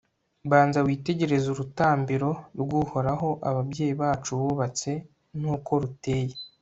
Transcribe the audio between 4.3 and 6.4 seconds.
bubatse, n'uko ruteye